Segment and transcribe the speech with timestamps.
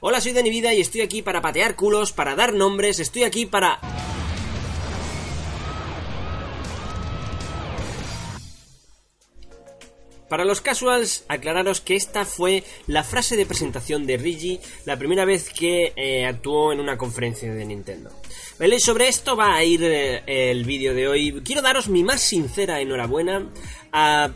[0.00, 3.46] Hola, soy Dani Vida y estoy aquí para patear culos, para dar nombres, estoy aquí
[3.46, 3.80] para...
[10.28, 15.24] Para los casuals, aclararos que esta fue la frase de presentación de Rigi la primera
[15.24, 18.10] vez que eh, actuó en una conferencia de Nintendo.
[18.60, 18.78] ¿Vale?
[18.78, 21.42] Sobre esto va a ir eh, el vídeo de hoy.
[21.44, 23.50] Quiero daros mi más sincera enhorabuena
[23.90, 24.30] a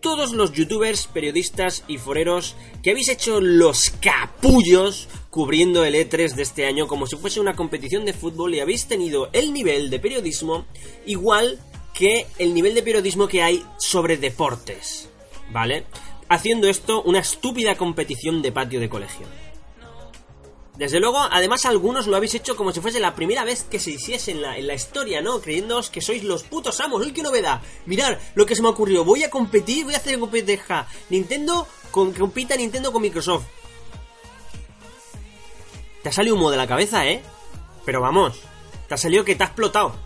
[0.00, 6.42] todos los youtubers, periodistas y foreros que habéis hecho los capullos cubriendo el E3 de
[6.42, 9.98] este año como si fuese una competición de fútbol y habéis tenido el nivel de
[9.98, 10.66] periodismo
[11.06, 11.58] igual
[11.94, 15.08] que el nivel de periodismo que hay sobre deportes,
[15.50, 15.84] ¿vale?
[16.28, 19.26] Haciendo esto una estúpida competición de patio de colegio.
[20.78, 23.90] Desde luego, además algunos lo habéis hecho como si fuese la primera vez que se
[23.90, 25.40] hiciese en la, en la historia, ¿no?
[25.40, 27.04] Creyéndoos que sois los putos amos.
[27.04, 27.60] ¡Uy, qué novedad!
[27.86, 29.04] Mirad lo que se me ocurrió.
[29.04, 30.86] Voy a competir, voy a hacer competeja.
[31.10, 33.42] Nintendo, con, compita Nintendo con Microsoft.
[36.04, 37.24] Te ha salido humo de la cabeza, ¿eh?
[37.84, 38.38] Pero vamos,
[38.86, 39.96] te ha salido que te ha explotado.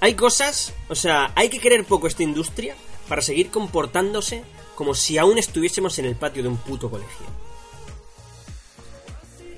[0.00, 2.76] Hay cosas, o sea, hay que querer poco esta industria
[3.08, 7.51] para seguir comportándose como si aún estuviésemos en el patio de un puto colegio.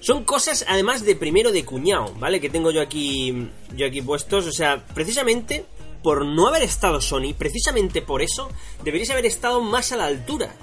[0.05, 2.39] Son cosas además de primero de cuñado, ¿vale?
[2.39, 5.65] Que tengo yo aquí yo aquí puestos, o sea, precisamente
[6.03, 8.51] por no haber estado Sony, precisamente por eso
[8.83, 10.55] deberíais haber estado más a la altura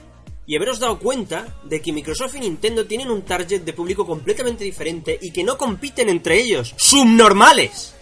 [0.46, 4.64] y haberos dado cuenta de que Microsoft y Nintendo tienen un target de público completamente
[4.64, 6.76] diferente y que no compiten entre ellos.
[6.78, 7.96] ¡Subnormales!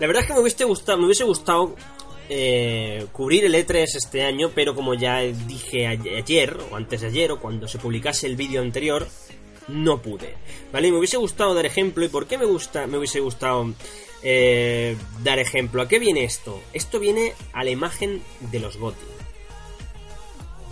[0.00, 1.76] La verdad es que me hubiese gustado, me hubiese gustado
[2.28, 7.32] eh, cubrir el E3 este año, pero como ya dije ayer, o antes de ayer,
[7.32, 9.06] o cuando se publicase el vídeo anterior,
[9.68, 10.34] no pude.
[10.72, 10.90] ¿Vale?
[10.90, 13.72] Me hubiese gustado dar ejemplo, ¿y por qué me, gusta, me hubiese gustado
[14.22, 15.82] eh, dar ejemplo?
[15.82, 16.60] ¿A qué viene esto?
[16.72, 19.06] Esto viene a la imagen de los GOTI.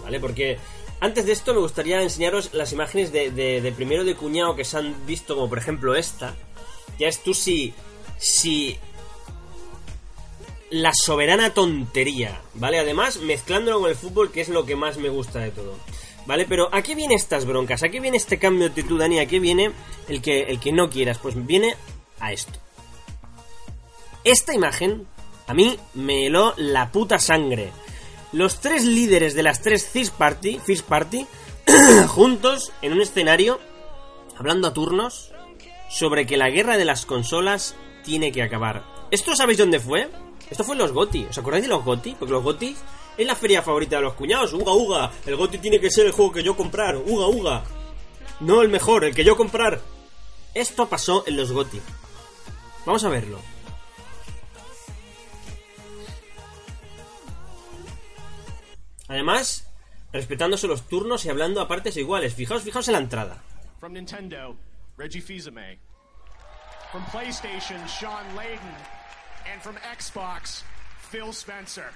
[0.02, 0.20] ¿Vale?
[0.20, 0.58] Porque
[1.00, 4.78] antes de esto me gustaría enseñaros las imágenes de, de primero de cuñado que se
[4.78, 6.34] han visto, como por ejemplo esta.
[6.98, 7.72] Ya es tú si,
[8.18, 8.78] si
[10.72, 12.78] la soberana tontería, ¿vale?
[12.78, 15.76] Además, mezclándolo con el fútbol, que es lo que más me gusta de todo.
[16.24, 16.46] ¿Vale?
[16.48, 17.82] Pero ¿a qué vienen estas broncas?
[17.82, 19.18] ¿A qué viene este cambio de actitud, Dani?
[19.18, 19.72] ¿A qué viene
[20.08, 21.18] el que, el que no quieras?
[21.18, 21.76] Pues viene
[22.20, 22.58] a esto.
[24.24, 25.06] Esta imagen,
[25.46, 27.70] a mí me heló la puta sangre.
[28.32, 31.26] Los tres líderes de las tres First Party, Party
[32.08, 33.60] juntos en un escenario,
[34.38, 35.32] hablando a turnos,
[35.90, 37.74] sobre que la guerra de las consolas
[38.04, 38.84] tiene que acabar.
[39.10, 40.08] ¿Esto sabéis dónde fue?
[40.50, 41.26] Esto fue en los GOTI.
[41.30, 42.16] ¿Os acordáis de los GOTI?
[42.18, 42.76] Porque los GOTI
[43.16, 44.52] es la feria favorita de los cuñados.
[44.52, 45.10] Uga, uga.
[45.26, 46.96] El GOTI tiene que ser el juego que yo comprar.
[46.96, 47.64] Uga, uga.
[48.40, 49.80] No el mejor, el que yo comprar.
[50.54, 51.80] Esto pasó en los GOTI.
[52.84, 53.38] Vamos a verlo.
[59.08, 59.68] Además,
[60.12, 62.34] respetándose los turnos y hablando a partes iguales.
[62.34, 63.42] Fijaos, fijaos en la entrada.
[63.78, 64.56] From Nintendo,
[64.96, 65.20] Reggie.
[65.20, 69.01] From PlayStation, Sean Layden.
[69.50, 70.62] And from Xbox,
[70.98, 71.90] Phil Spencer.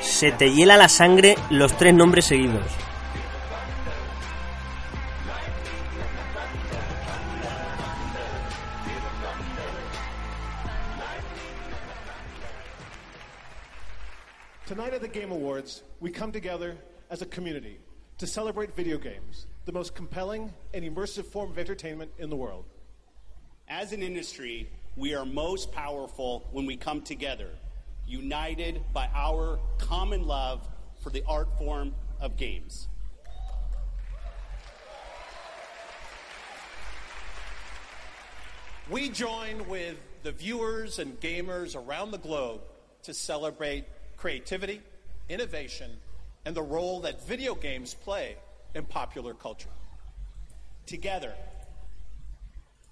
[0.00, 2.70] Se te hiela la sangre los tres nombres seguidos.
[14.66, 16.76] Tonight at the Game Awards, we come together
[17.10, 17.80] as a community
[18.18, 22.64] to celebrate video games, the most compelling and immersive form of entertainment in the world.
[23.66, 24.70] As an industry,
[25.00, 27.48] we are most powerful when we come together,
[28.06, 30.68] united by our common love
[31.02, 32.86] for the art form of games.
[38.90, 42.60] We join with the viewers and gamers around the globe
[43.04, 43.86] to celebrate
[44.18, 44.82] creativity,
[45.30, 45.92] innovation,
[46.44, 48.36] and the role that video games play
[48.74, 49.70] in popular culture.
[50.84, 51.32] Together,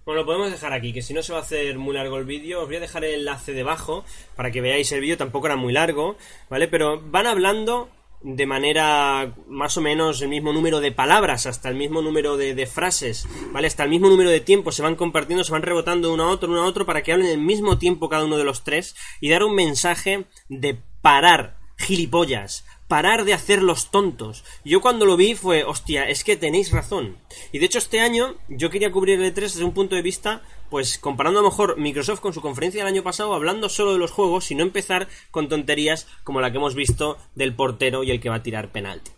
[0.09, 2.25] Bueno, lo podemos dejar aquí, que si no se va a hacer muy largo el
[2.25, 5.57] vídeo, os voy a dejar el enlace debajo para que veáis el vídeo, tampoco era
[5.57, 6.17] muy largo,
[6.49, 6.67] ¿vale?
[6.67, 7.91] Pero van hablando
[8.23, 12.67] de manera más o menos el mismo número de palabras, hasta el mismo número de,
[12.67, 13.67] frases, ¿vale?
[13.67, 16.49] Hasta el mismo número de tiempo, se van compartiendo, se van rebotando uno a otro,
[16.49, 19.29] uno a otro, para que hablen el mismo tiempo cada uno de los tres y
[19.29, 24.45] dar un mensaje de parar, gilipollas, parar de hacer los tontos.
[24.65, 27.19] Yo cuando lo vi fue, hostia, es que tenéis razón.
[27.53, 30.43] Y de hecho este año yo quería cubrir el E3 desde un punto de vista,
[30.71, 33.99] pues comparando a lo mejor Microsoft con su conferencia del año pasado, hablando solo de
[33.99, 38.11] los juegos y no empezar con tonterías como la que hemos visto del portero y
[38.11, 39.13] el que va a tirar penalti.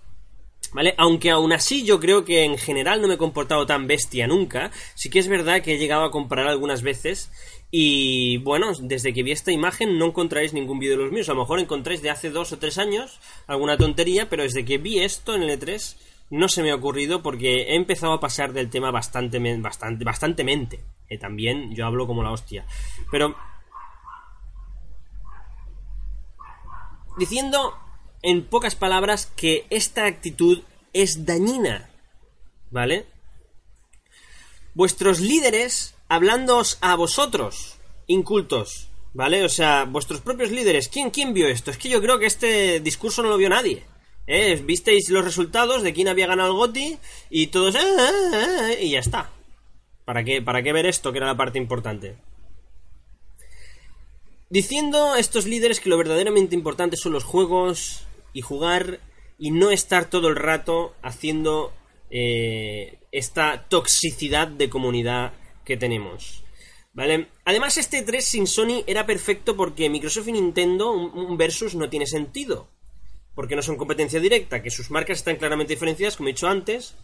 [0.73, 0.94] ¿Vale?
[0.99, 4.70] Aunque aún así yo creo que en general no me he comportado tan bestia nunca,
[4.94, 7.31] sí que es verdad que he llegado a comparar algunas veces
[7.70, 11.28] Y bueno, desde que vi esta imagen no encontraréis ningún vídeo de los míos.
[11.28, 14.78] A lo mejor encontráis de hace dos o tres años alguna tontería, pero desde que
[14.78, 15.96] vi esto en el E3
[16.31, 20.81] no se me ha ocurrido porque he empezado a pasar del tema bastante, bastante, bastantemente.
[21.08, 22.64] Eh, también yo hablo como la hostia.
[23.11, 23.37] Pero...
[27.19, 27.76] Diciendo
[28.23, 30.62] en pocas palabras que esta actitud
[30.93, 31.90] es dañina.
[32.70, 33.06] ¿Vale?
[34.75, 37.76] Vuestros líderes hablándoos a vosotros,
[38.08, 39.44] incultos, ¿vale?
[39.44, 40.88] O sea, vuestros propios líderes.
[40.88, 41.70] ¿Quién, quién vio esto?
[41.70, 43.84] Es que yo creo que este discurso no lo vio nadie.
[44.26, 44.60] ¿eh?
[44.62, 46.98] Visteis los resultados de quién había ganado el GOTI
[47.30, 47.76] y todos...
[47.76, 49.30] Ah, ah, ah", y ya está.
[50.04, 52.16] ¿Para qué, ¿Para qué ver esto, que era la parte importante?
[54.48, 58.02] Diciendo a estos líderes que lo verdaderamente importante son los juegos
[58.32, 58.98] y jugar
[59.38, 61.72] y no estar todo el rato haciendo
[62.10, 65.34] eh, esta toxicidad de comunidad
[65.70, 66.43] que tenemos.
[66.93, 67.28] ¿Vale?
[67.44, 72.08] Además, este 3 sin Sony era perfecto porque Microsoft y Nintendo, un versus, no tiene
[72.08, 72.69] sentido.
[73.37, 76.96] Porque no son competencia directa, que sus marcas están claramente diferenciadas, como he dicho antes,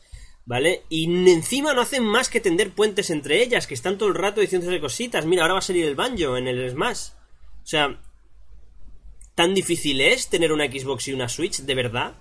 [0.44, 0.82] ¿vale?
[0.88, 4.40] Y encima no hacen más que tender puentes entre ellas, que están todo el rato
[4.40, 5.24] diciéndose cositas.
[5.24, 7.10] Mira, ahora va a salir el banjo en el Smash.
[7.62, 8.00] O sea,
[9.36, 12.16] ¿tan difícil es tener una Xbox y una Switch, de verdad?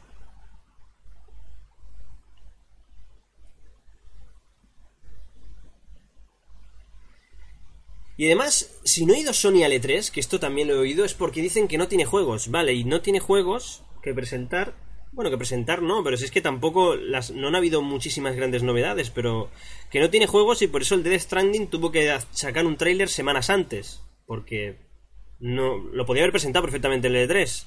[8.18, 11.04] Y además, si no he ido Sony al E3, que esto también lo he oído,
[11.04, 12.74] es porque dicen que no tiene juegos, ¿vale?
[12.74, 14.74] Y no tiene juegos que presentar.
[15.12, 18.64] Bueno, que presentar no, pero si es que tampoco las, no han habido muchísimas grandes
[18.64, 19.50] novedades, pero
[19.90, 23.08] que no tiene juegos y por eso el Death Stranding tuvo que sacar un tráiler
[23.08, 24.78] semanas antes, porque
[25.40, 27.66] no lo podía haber presentado perfectamente en el E3.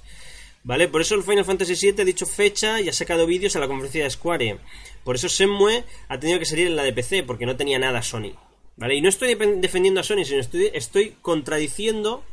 [0.64, 0.88] ¿Vale?
[0.88, 3.68] Por eso el Final Fantasy VII ha dicho fecha y ha sacado vídeos a la
[3.68, 4.58] conferencia de Square.
[5.04, 8.02] Por eso Semue ha tenido que salir en la de PC, porque no tenía nada
[8.02, 8.34] Sony.
[8.78, 8.94] ¿Vale?
[8.94, 12.24] Y no estoy defendiendo a Sony, sino estoy, estoy contradiciendo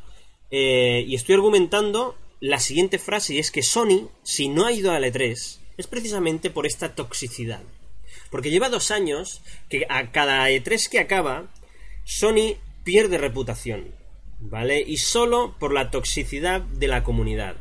[0.51, 4.91] eh, y estoy argumentando la siguiente frase, y es que Sony, si no ha ido
[4.91, 7.63] a la E3, es precisamente por esta toxicidad.
[8.29, 11.51] Porque lleva dos años que a cada E3 que acaba,
[12.03, 13.95] Sony pierde reputación,
[14.39, 14.83] ¿vale?
[14.85, 17.55] Y solo por la toxicidad de la comunidad.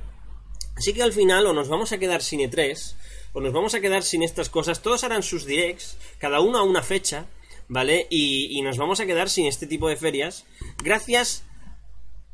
[0.76, 2.96] Así que al final o nos vamos a quedar sin E3,
[3.32, 6.62] o nos vamos a quedar sin estas cosas, todos harán sus directs, cada uno a
[6.62, 7.26] una fecha,
[7.68, 8.06] ¿vale?
[8.10, 10.46] Y, nos vamos a quedar sin este tipo de ferias
[10.82, 11.44] gracias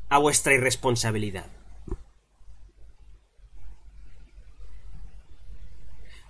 [0.09, 1.47] a vuestra irresponsabilidad.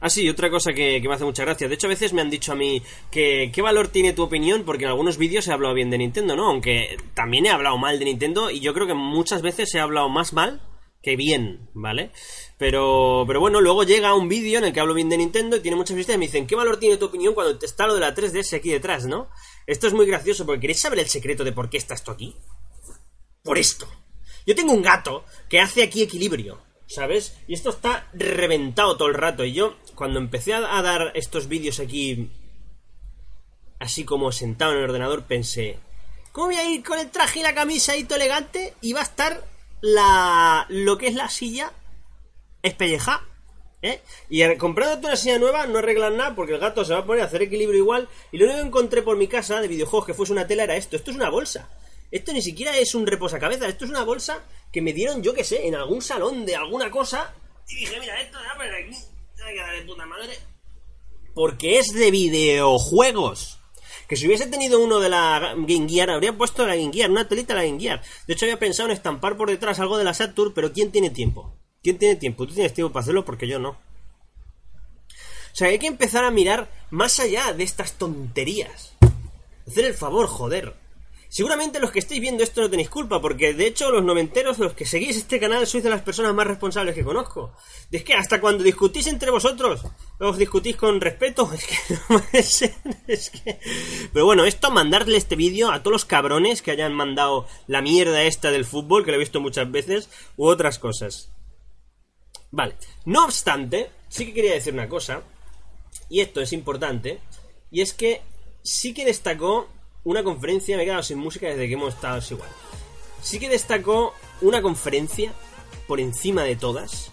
[0.03, 1.67] Ah, sí, otra cosa que, me hace mucha gracia.
[1.67, 2.81] De hecho, a veces me han dicho a mí
[3.11, 6.35] que qué valor tiene tu opinión, porque en algunos vídeos he hablado bien de Nintendo,
[6.35, 6.47] ¿no?
[6.49, 10.09] Aunque también he hablado mal de Nintendo y yo creo que muchas veces he hablado
[10.09, 10.59] más mal
[11.01, 12.11] que bien, ¿vale?
[12.57, 15.61] Pero, pero bueno, luego llega un vídeo en el que hablo bien de Nintendo y
[15.61, 18.01] tiene muchas visitas y me dicen, ¿qué valor tiene tu opinión cuando está lo de
[18.01, 19.29] la 3DS aquí detrás, no?
[19.65, 22.35] Esto es muy gracioso porque ¿queréis saber el secreto de por qué está esto aquí?
[23.43, 23.87] Por esto.
[24.45, 27.37] Yo tengo un gato que hace aquí equilibrio, ¿sabes?
[27.47, 29.43] Y esto está reventado todo el rato.
[29.43, 32.29] Y yo, cuando empecé a dar estos vídeos aquí,
[33.79, 35.79] así como sentado en el ordenador, pensé,
[36.31, 38.75] ¿cómo voy a ir con el traje y la camisa y todo elegante?
[38.81, 39.50] Y va a estar
[39.81, 41.73] la, lo que es la silla
[42.61, 43.27] espelleja.
[43.83, 43.99] ¿Eh?
[44.29, 47.23] Y comprándote una silla nueva no arreglan nada porque el gato se va a poner
[47.23, 48.07] a hacer equilibrio igual.
[48.31, 50.75] Y lo único que encontré por mi casa de videojuegos que fuese una tela era
[50.75, 50.95] esto.
[50.95, 51.69] Esto es una bolsa.
[52.11, 53.69] Esto ni siquiera es un reposacabezas.
[53.69, 56.91] Esto es una bolsa que me dieron, yo que sé, en algún salón de alguna
[56.91, 57.33] cosa.
[57.69, 58.97] Y dije, mira, esto voy a poner aquí.
[59.77, 60.37] de puta madre.
[61.33, 63.60] Porque es de videojuegos.
[64.11, 67.29] Que si hubiese tenido uno de la Game Gear, habría puesto la Game Gear, una
[67.29, 68.01] telita de la Game Gear.
[68.27, 71.11] De hecho, había pensado en estampar por detrás algo de la Saturn, pero ¿quién tiene
[71.11, 71.55] tiempo?
[71.81, 72.45] ¿Quién tiene tiempo?
[72.45, 73.69] Tú tienes tiempo para hacerlo porque yo no.
[73.69, 73.77] O
[75.53, 78.91] sea, hay que empezar a mirar más allá de estas tonterías.
[79.65, 80.75] Hacer el favor, joder.
[81.31, 84.73] Seguramente los que estéis viendo esto no tenéis culpa, porque de hecho los noventeros, los
[84.73, 87.55] que seguís este canal, sois de las personas más responsables que conozco.
[87.89, 89.81] Es que hasta cuando discutís entre vosotros,
[90.19, 92.73] os discutís con respeto, es que no puede ser,
[93.07, 93.57] es que...
[94.11, 98.23] Pero bueno, esto, mandarle este vídeo a todos los cabrones que hayan mandado la mierda
[98.23, 101.31] esta del fútbol, que lo he visto muchas veces, u otras cosas.
[102.51, 105.23] Vale, no obstante, sí que quería decir una cosa,
[106.09, 107.21] y esto es importante,
[107.71, 108.21] y es que
[108.63, 109.69] sí que destacó
[110.03, 112.49] una conferencia, me he quedado sin música desde que hemos estado igual.
[113.21, 115.33] Sí que destacó una conferencia
[115.87, 117.11] por encima de todas.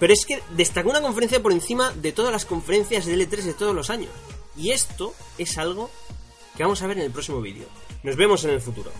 [0.00, 3.54] Pero es que destacó una conferencia por encima de todas las conferencias de L3 de
[3.54, 4.10] todos los años.
[4.56, 5.90] Y esto es algo
[6.56, 7.66] que vamos a ver en el próximo vídeo.
[8.02, 8.90] Nos vemos en el futuro.